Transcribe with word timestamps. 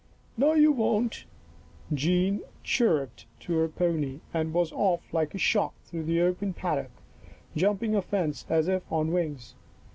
"No, 0.35 0.53
you 0.53 0.71
won't." 0.71 1.25
Jean 1.93 2.41
chirruped 2.63 3.27
to 3.41 3.53
her 3.57 3.67
pony 3.67 4.19
and 4.33 4.51
was 4.51 4.71
off 4.71 5.03
like 5.13 5.35
a 5.35 5.37
shot 5.37 5.75
through 5.85 6.05
the 6.05 6.21
open 6.21 6.53
paddock, 6.55 6.89
jumping 7.55 7.93
a 7.93 8.01
fence 8.01 8.43
as 8.49 8.67
if 8.67 8.81
on 8.91 9.11
wings. 9.11 9.53